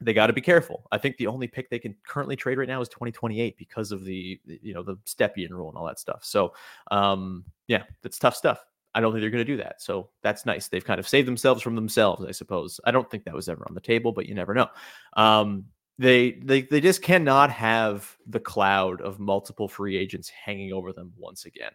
[0.00, 0.86] they got to be careful.
[0.92, 4.04] I think the only pick they can currently trade right now is 2028 because of
[4.04, 6.24] the you know the Stepien rule and all that stuff.
[6.24, 6.52] So
[6.90, 8.64] um, yeah, that's tough stuff.
[8.94, 9.82] I don't think they're going to do that.
[9.82, 10.68] So that's nice.
[10.68, 12.80] They've kind of saved themselves from themselves, I suppose.
[12.84, 14.68] I don't think that was ever on the table, but you never know.
[15.16, 15.66] Um,
[15.98, 21.12] they they they just cannot have the cloud of multiple free agents hanging over them
[21.16, 21.72] once again.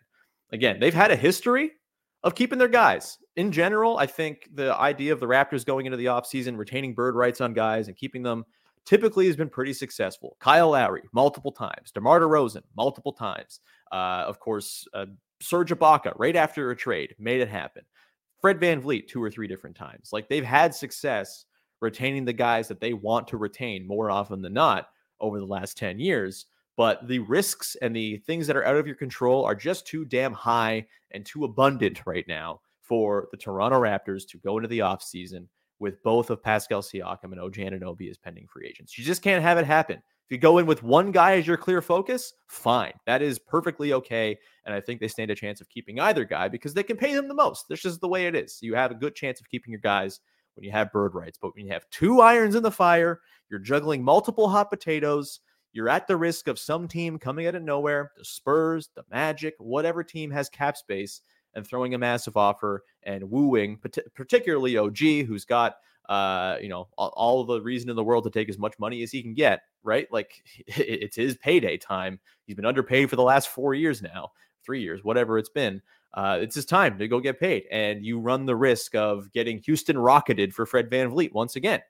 [0.52, 1.72] Again, they've had a history
[2.24, 3.18] of keeping their guys.
[3.40, 7.16] In general, I think the idea of the Raptors going into the offseason, retaining bird
[7.16, 8.44] rights on guys and keeping them
[8.84, 10.36] typically has been pretty successful.
[10.42, 11.90] Kyle Lowry, multiple times.
[11.94, 13.62] DeMar DeRozan, multiple times.
[13.94, 15.06] Uh, of course, uh,
[15.40, 17.84] Serge Ibaka, right after a trade, made it happen.
[18.42, 20.10] Fred VanVleet, two or three different times.
[20.12, 21.46] Like they've had success
[21.80, 24.90] retaining the guys that they want to retain more often than not
[25.22, 26.46] over the last 10 years
[26.80, 30.06] but the risks and the things that are out of your control are just too
[30.06, 34.80] damn high and too abundant right now for the Toronto Raptors to go into the
[34.80, 35.46] offseason
[35.80, 38.98] with both of Pascal Siakam and OG Anunoby as pending free agents.
[38.98, 39.96] You just can't have it happen.
[39.98, 42.94] If you go in with one guy as your clear focus, fine.
[43.06, 44.38] That is perfectly okay.
[44.66, 47.16] And I think they stand a chance of keeping either guy because they can pay
[47.16, 47.68] them the most.
[47.70, 48.60] This is the way it is.
[48.62, 50.20] You have a good chance of keeping your guys
[50.56, 51.40] when you have bird rights.
[51.42, 55.40] But when you have two irons in the fire, you're juggling multiple hot potatoes
[55.72, 59.54] you're at the risk of some team coming out of nowhere, the Spurs, the Magic,
[59.60, 61.22] whatever team has cap space,
[61.54, 63.80] and throwing a massive offer and wooing,
[64.16, 65.76] particularly OG, who's got
[66.08, 69.04] uh, you know, all, all the reason in the world to take as much money
[69.04, 70.08] as he can get, right?
[70.12, 72.20] Like it's his payday time.
[72.46, 74.32] He's been underpaid for the last four years now,
[74.66, 75.82] three years, whatever it's been.
[76.16, 77.66] Uh, it's his time to go get paid.
[77.72, 81.82] And you run the risk of getting Houston rocketed for Fred Van VanVleet once again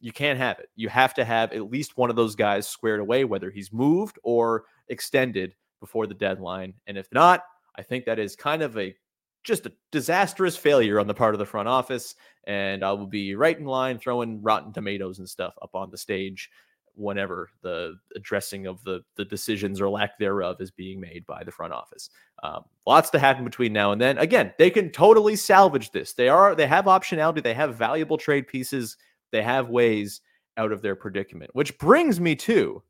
[0.00, 0.70] you can't have it.
[0.76, 4.18] You have to have at least one of those guys squared away, whether he's moved
[4.22, 6.74] or extended before the deadline.
[6.86, 7.42] And if not,
[7.80, 8.94] I think that is kind of a
[9.42, 12.14] just a disastrous failure on the part of the front office.
[12.46, 15.96] And I will be right in line throwing rotten tomatoes and stuff up on the
[15.96, 16.50] stage
[16.94, 21.50] whenever the addressing of the the decisions or lack thereof is being made by the
[21.50, 22.10] front office.
[22.42, 24.18] Um, lots to happen between now and then.
[24.18, 26.12] Again, they can totally salvage this.
[26.12, 27.42] They are they have optionality.
[27.42, 28.98] They have valuable trade pieces
[29.32, 30.20] they have ways
[30.58, 32.82] out of their predicament, which brings me to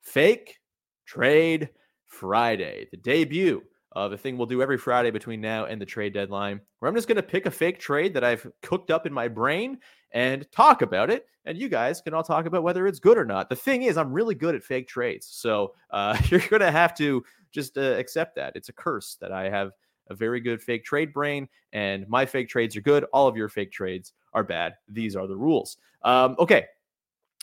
[0.00, 0.60] fake
[1.04, 1.68] trade
[2.06, 3.62] Friday, the debut
[3.94, 6.94] of a thing we'll do every Friday between now and the trade deadline, where I'm
[6.94, 9.78] just going to pick a fake trade that I've cooked up in my brain
[10.12, 11.26] and talk about it.
[11.44, 13.48] And you guys can all talk about whether it's good or not.
[13.48, 15.26] The thing is, I'm really good at fake trades.
[15.26, 18.56] So uh, you're going to have to just uh, accept that.
[18.56, 19.72] It's a curse that I have
[20.10, 23.04] a very good fake trade brain, and my fake trades are good.
[23.12, 24.74] All of your fake trades are bad.
[24.88, 25.78] These are the rules.
[26.02, 26.66] Um, okay,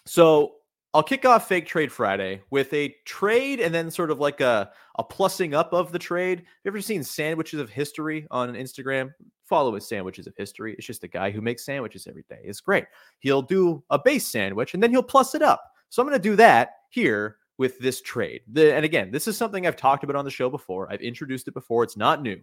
[0.05, 0.55] so
[0.93, 4.71] I'll kick off Fake Trade Friday with a trade and then sort of like a,
[4.99, 6.39] a plussing up of the trade.
[6.39, 9.13] Have you ever seen Sandwiches of History on Instagram?
[9.45, 10.75] Follow his Sandwiches of History.
[10.77, 12.39] It's just a guy who makes sandwiches every day.
[12.43, 12.85] It's great.
[13.19, 15.63] He'll do a base sandwich and then he'll plus it up.
[15.87, 18.41] So I'm going to do that here with this trade.
[18.51, 20.91] The, and again, this is something I've talked about on the show before.
[20.91, 21.83] I've introduced it before.
[21.83, 22.41] It's not new.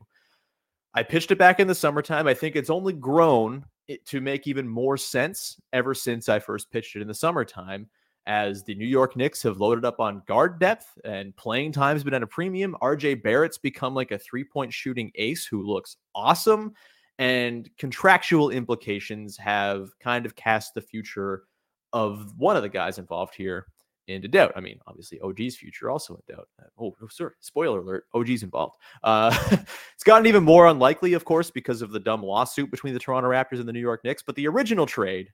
[0.95, 2.27] I pitched it back in the summertime.
[2.27, 3.67] I think it's only grown
[4.07, 7.89] to make even more sense ever since I first pitched it in the summertime
[8.29, 12.15] as the New York Knicks have loaded up on guard depth and playing time's been
[12.15, 12.77] at a premium.
[12.83, 16.75] RJ Barrett's become like a three point shooting ace who looks awesome.
[17.19, 21.45] And contractual implications have kind of cast the future
[21.93, 23.67] of one of the guys involved here
[24.09, 24.53] into doubt.
[24.55, 26.49] I mean, obviously, OG's future also in doubt.
[26.61, 28.77] Uh, oh, sorry, spoiler alert: OG's involved.
[29.03, 29.37] Uh,
[29.95, 33.31] it's gotten even more unlikely, of course, because of the dumb lawsuit between the Toronto
[33.31, 34.23] Raptors and the New York Knicks.
[34.23, 35.31] But the original trade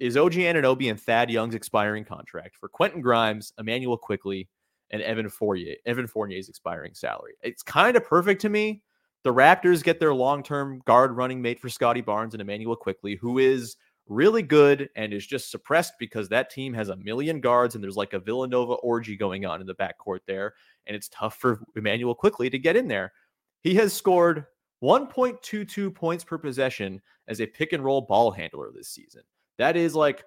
[0.00, 4.48] is OG Anunoby and Thad Young's expiring contract for Quentin Grimes, Immanuel Quickley,
[4.90, 5.76] and Evan Fournier.
[5.86, 7.34] Evan Fournier's expiring salary.
[7.42, 8.82] It's kind of perfect to me.
[9.22, 13.38] The Raptors get their long-term guard running mate for Scottie Barnes and Immanuel Quickley, who
[13.38, 13.76] is
[14.08, 17.96] really good and is just suppressed because that team has a million guards and there's
[17.96, 20.54] like a Villanova orgy going on in the backcourt there.
[20.86, 23.12] And it's tough for Immanuel Quickley to get in there.
[23.60, 24.46] He has scored
[24.82, 29.22] 1.22 points per possession as a pick and roll ball handler this season.
[29.60, 30.24] That is like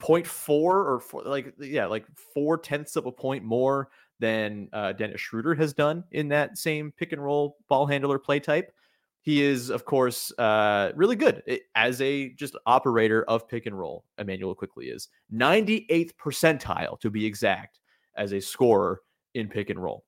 [0.00, 3.88] 0.4 or four, like, yeah, like four tenths of a point more
[4.20, 8.38] than uh, Dennis Schroeder has done in that same pick and roll ball handler play
[8.38, 8.72] type.
[9.22, 11.42] He is, of course, uh, really good
[11.74, 14.04] as a just operator of pick and roll.
[14.18, 17.80] Immanuel Quickley is 98th percentile to be exact
[18.16, 19.00] as a scorer
[19.34, 20.04] in pick and roll.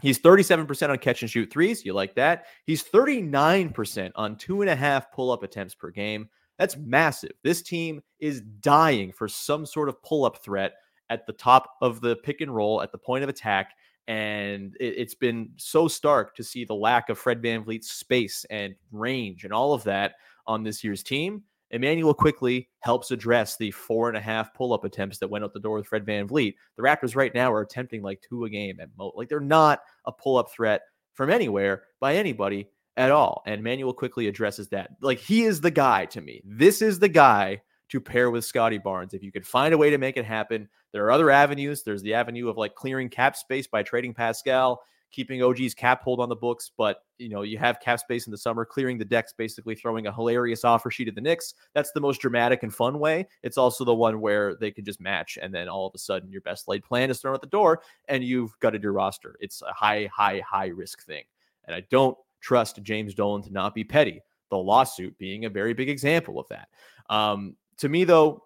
[0.00, 1.84] He's 37% on catch and shoot threes.
[1.84, 2.46] You like that?
[2.66, 6.28] He's 39% on two and a half pull up attempts per game.
[6.60, 7.32] That's massive.
[7.42, 10.74] This team is dying for some sort of pull up threat
[11.08, 13.72] at the top of the pick and roll, at the point of attack.
[14.06, 18.74] And it, has been so stark to see the lack of Fred VanVleet's space and
[18.92, 21.44] range and all of that on this year's team.
[21.70, 25.54] Immanuel Quickley helps address the four and a half pull up attempts that went out
[25.54, 26.56] the door with Fred VanVleet.
[26.76, 29.16] The Raptors right now are attempting like two a game at most.
[29.16, 30.82] Like they're not a pull up threat
[31.14, 33.42] from anywhere by anybody at all.
[33.46, 34.90] And Manuel Quickley addresses that.
[35.00, 36.42] Like he is the guy to me.
[36.44, 39.14] This is the guy to pair with Scottie Barnes.
[39.14, 41.82] If you could find a way to make it happen, there are other avenues.
[41.82, 46.20] There's the avenue of like clearing cap space by trading Pascal, keeping OG's cap hold
[46.20, 46.70] on the books.
[46.76, 50.06] But you know, you have cap space in the summer, clearing the decks, basically throwing
[50.06, 51.54] a hilarious offer sheet at the Knicks.
[51.74, 53.26] That's the most dramatic and fun way.
[53.42, 56.30] It's also the one where they can just match, and then all of a sudden
[56.30, 59.36] your best laid plan is thrown at the door, and you've gutted your roster.
[59.40, 61.24] It's a high, high, high risk thing.
[61.64, 64.20] And I don't trust James Dolan to not be petty.
[64.50, 66.68] The lawsuit being a very big example of that.
[67.08, 68.44] Um, to me, though,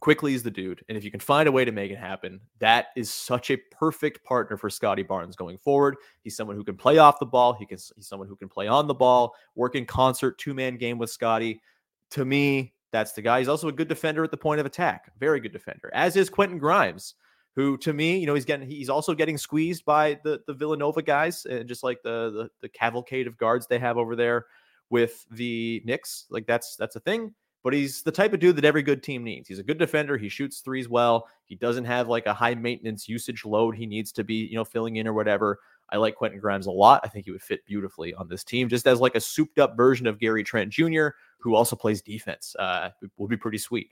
[0.00, 0.84] Quickley is the dude.
[0.88, 3.56] And if you can find a way to make it happen, that is such a
[3.70, 5.96] perfect partner for Scottie Barnes going forward.
[6.20, 7.54] He's someone who can play off the ball.
[7.54, 10.98] He can he's someone who can play on the ball, work in concert, two-man game
[10.98, 11.62] with Scottie.
[12.10, 13.38] To me, that's the guy.
[13.38, 15.10] He's also a good defender at the point of attack.
[15.18, 15.90] Very good defender.
[15.94, 17.14] As is Quentin Grimes
[17.56, 21.02] who to me, you know, he's getting he's also getting squeezed by the the Villanova
[21.02, 24.46] guys and just like the, the the cavalcade of guards they have over there
[24.90, 26.26] with the Knicks.
[26.30, 27.34] Like that's that's a thing.
[27.62, 29.48] But he's the type of dude that every good team needs.
[29.48, 30.18] He's a good defender.
[30.18, 31.26] He shoots threes well.
[31.46, 34.66] He doesn't have like a high maintenance usage load he needs to be, you know,
[34.66, 35.58] filling in or whatever.
[35.90, 37.00] I like Quentin Grimes a lot.
[37.04, 39.78] I think he would fit beautifully on this team, just as like a souped up
[39.78, 42.54] version of Gary Trent Jr., who also plays defense.
[42.58, 43.88] Uh, would be pretty sweet.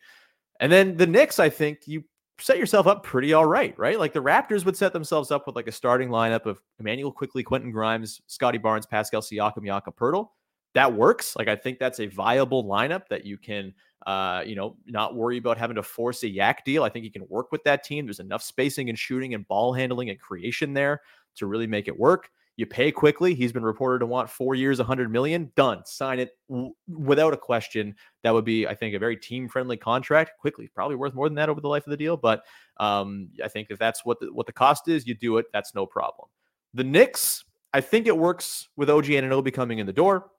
[0.60, 2.04] And then the Knicks, I think you
[2.42, 3.98] set yourself up pretty all right, right?
[3.98, 7.42] Like the Raptors would set themselves up with like a starting lineup of Immanuel Quickley,
[7.42, 10.28] Quentin Grimes, Scottie Barnes, Pascal Siakam, Jakob Poeltl.
[10.74, 11.36] That works.
[11.36, 13.72] Like I think that's a viable lineup that you can,
[14.06, 16.82] uh, you know, not worry about having to force a yak deal.
[16.82, 18.06] I think you can work with that team.
[18.06, 21.00] There's enough spacing and shooting and ball handling and creation there
[21.36, 22.30] to really make it work.
[22.62, 23.34] You pay Quickley.
[23.34, 25.50] He's been reported to want four years, 100 million.
[25.56, 25.84] Done.
[25.84, 27.92] Sign it w- without a question.
[28.22, 30.34] That would be, I think, a very team friendly contract.
[30.38, 32.44] Quickley, probably worth more than that over the life of the deal, but
[32.76, 35.46] um, I think if that's what the, what the cost is, you do it.
[35.52, 36.28] That's no problem.
[36.72, 37.44] The Knicks,
[37.74, 40.30] I think it works with OG Anunoby coming in the door.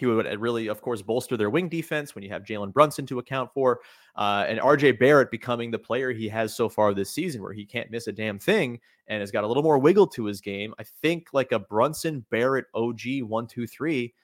[0.00, 3.18] He would really, of course, bolster their wing defense when you have Jalen Brunson to
[3.18, 3.80] account for,
[4.16, 7.66] uh, and RJ Barrett becoming the player he has so far this season, where he
[7.66, 10.74] can't miss a damn thing and has got a little more wiggle to his game.
[10.78, 14.14] I think like a Brunson Barrett OG one two three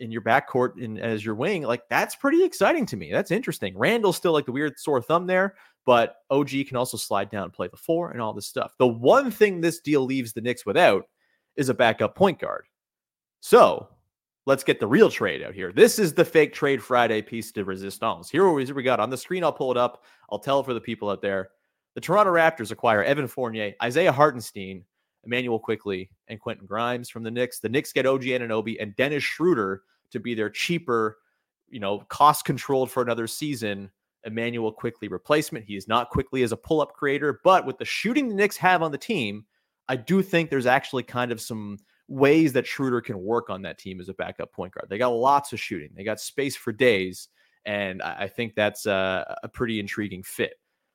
[0.00, 3.12] in your backcourt in, as your wing, like that's pretty exciting to me.
[3.12, 3.76] That's interesting.
[3.78, 5.54] Randle's still like the weird sore thumb there,
[5.86, 8.74] but OG can also slide down and play the four and all this stuff.
[8.78, 11.04] The one thing this deal leaves the Knicks without
[11.56, 12.64] is a backup point guard.
[13.40, 13.88] So
[14.46, 15.72] let's get the real trade out here.
[15.72, 18.30] This is the fake trade Friday piece de resistance.
[18.30, 19.44] Here we got on the screen.
[19.44, 20.04] I'll pull it up.
[20.30, 21.50] I'll tell for the people out there.
[21.94, 24.84] The Toronto Raptors acquire Evan Fournier, Isaiah Hartenstein,
[25.24, 27.60] Immanuel Quickley, and Quentin Grimes from the Knicks.
[27.60, 29.82] The Knicks get OG Anunoby and Dennis Schroeder
[30.12, 31.18] to be their cheaper,
[31.68, 33.90] you know, cost controlled for another season.
[34.24, 35.64] Immanuel Quickley replacement.
[35.64, 38.56] He is not Quickley as a pull up creator, but with the shooting the Knicks
[38.58, 39.44] have on the team,
[39.88, 41.78] I do think there's actually kind of some
[42.10, 44.88] ways that Schroeder can work on that team as a backup point guard.
[44.90, 47.28] They got lots of shooting, they got space for days.
[47.66, 50.54] And I think that's a, a pretty intriguing fit.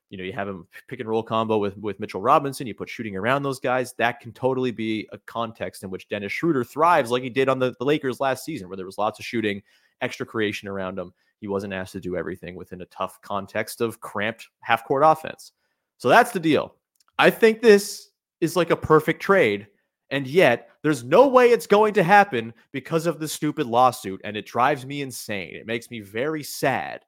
[0.10, 2.90] You know, you have a pick and roll combo with, with Mitchell Robinson, you put
[2.90, 3.94] shooting around those guys.
[3.94, 7.60] That can totally be a context in which Dennis Schroeder thrives like he did on
[7.60, 9.62] the, the Lakers last season, where there was lots of shooting,
[10.02, 11.14] extra creation around him.
[11.40, 15.52] He wasn't asked to do everything within a tough context of cramped half court offense.
[15.98, 16.76] So that's the deal.
[17.20, 18.10] I think this
[18.42, 19.68] is like a perfect trade
[20.12, 24.22] and yet, there's no way it's going to happen because of the stupid lawsuit.
[24.24, 25.56] And it drives me insane.
[25.56, 27.02] It makes me very sad.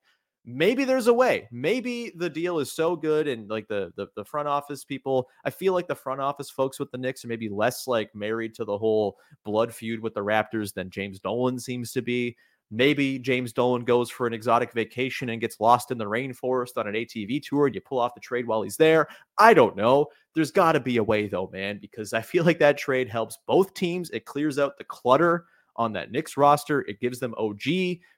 [0.46, 1.48] Maybe there's a way.
[1.52, 5.50] Maybe the deal is so good and like the, the the front office people, I
[5.50, 8.66] feel like the front office folks with the Knicks are maybe less like married to
[8.66, 12.38] the whole blood feud with the Raptors than James Dolan seems to be.
[12.70, 16.88] Maybe James Dolan goes for an exotic vacation and gets lost in the rainforest on
[16.88, 19.08] an ATV tour and you pull off the trade while he's there.
[19.38, 20.08] I don't know.
[20.36, 23.38] There's got to be a way, though, man, because I feel like that trade helps
[23.48, 24.10] both teams.
[24.10, 25.46] It clears out the clutter
[25.78, 26.82] on that Knicks roster.
[26.82, 27.64] It gives them OG,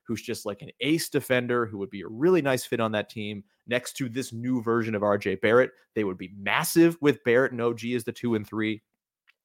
[0.04, 3.10] who's just like an ace defender who would be a really nice fit on that
[3.10, 5.72] team next to this new version of RJ Barrett.
[5.94, 8.82] They would be massive with Barrett and OG as the two and three.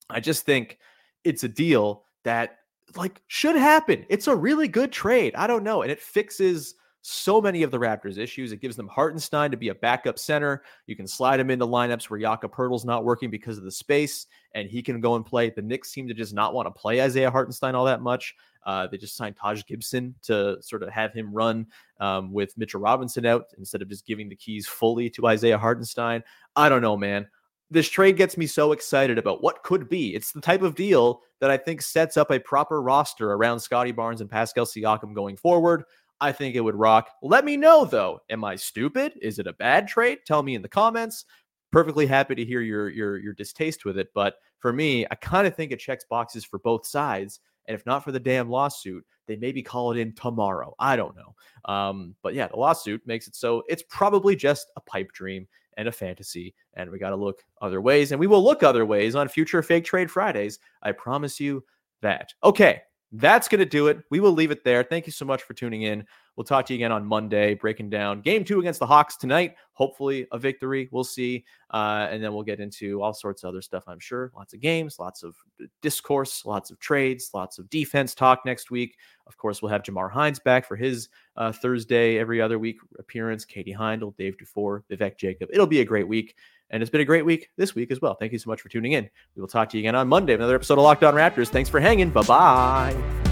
[0.09, 0.79] I just think
[1.25, 2.59] it's a deal that
[2.97, 4.05] like should happen.
[4.09, 5.35] It's a really good trade.
[5.35, 5.83] I don't know.
[5.83, 6.75] And it fixes
[7.07, 8.51] so many of the Raptors' issues.
[8.51, 10.63] It gives them Hartenstein to be a backup center.
[10.87, 14.27] You can slide him into lineups where Jakob Poeltl's not working because of the space,
[14.55, 15.51] and he can go and play.
[15.51, 18.35] The Knicks seem to just not want to play Isaiah Hartenstein all that much.
[18.65, 21.67] Uh, they just signed Taj Gibson to sort of have him run
[22.01, 26.25] um, with Mitchell Robinson out instead of just giving the keys fully to Isaiah Hartenstein.
[26.57, 27.29] I don't know, man
[27.75, 30.15] this trade gets me so excited about what could be.
[30.15, 33.93] It's the type of deal that I think sets up a proper roster around Scottie
[33.93, 35.85] Barnes and Pascal Siakam going forward.
[36.21, 37.11] I think it would rock.
[37.21, 38.21] Let me know though.
[38.31, 39.19] Am I stupid?
[39.21, 40.21] Is it a bad trade?
[40.25, 41.25] Tell me in the comments.
[41.73, 45.47] Perfectly happy to hear your your your distaste with it, but for me, I kind
[45.47, 47.41] of think it checks boxes for both sides.
[47.67, 50.75] And if not for the damn lawsuit, they maybe call it in tomorrow.
[50.79, 51.35] I don't know.
[51.65, 55.89] Um, but yeah, the lawsuit makes it so it's probably just a pipe dream and
[55.89, 56.55] a fantasy.
[56.75, 58.13] And we got to look other ways.
[58.13, 60.59] And we will look other ways on future Fake Trade Fridays.
[60.83, 61.65] I promise you
[62.03, 62.33] that.
[62.43, 62.83] Okay.
[63.17, 63.99] That's going to do it.
[64.11, 64.83] We will leave it there.
[64.83, 66.05] Thank you so much for tuning in.
[66.35, 69.55] We'll talk to you again on Monday, breaking down game two against the Hawks tonight.
[69.75, 70.89] Hopefully, a victory.
[70.91, 71.45] We'll see.
[71.71, 74.33] Uh, and then we'll get into all sorts of other stuff, I'm sure.
[74.35, 75.37] Lots of games, lots of
[75.81, 78.97] discourse, lots of trades, lots of defense talk next week.
[79.29, 83.45] Of course, we'll have Jamar Hines back for his uh, Thursday every other week appearance.
[83.45, 85.51] Katie Heindl, Dave Dufour, Vivek Jacob.
[85.53, 86.35] It'll be a great week.
[86.71, 88.15] And it's been a great week this week as well.
[88.15, 89.09] Thank you so much for tuning in.
[89.37, 91.49] We will talk to you again on Monday, another episode of Locked On Raptors.
[91.49, 92.11] Thanks for hanging.
[92.11, 93.25] Bye bye.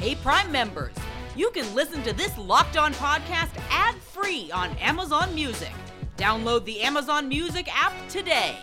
[0.00, 0.94] Hey, Prime members,
[1.36, 5.72] you can listen to this Locked On podcast ad free on Amazon Music.
[6.16, 8.56] Download the Amazon Music app today.